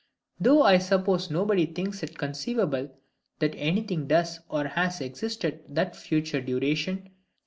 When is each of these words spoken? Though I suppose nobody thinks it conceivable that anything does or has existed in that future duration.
Though 0.39 0.63
I 0.63 0.79
suppose 0.79 1.29
nobody 1.29 1.67
thinks 1.67 2.01
it 2.01 2.17
conceivable 2.17 2.89
that 3.37 3.53
anything 3.55 4.07
does 4.07 4.39
or 4.49 4.63
has 4.69 4.99
existed 4.99 5.63
in 5.67 5.75
that 5.75 5.95
future 5.95 6.41
duration. 6.41 7.11